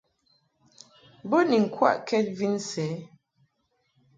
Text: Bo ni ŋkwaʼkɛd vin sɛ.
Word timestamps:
Bo 1.29 1.37
ni 1.49 1.57
ŋkwaʼkɛd 1.65 2.25
vin 2.37 2.55
sɛ. 2.69 2.85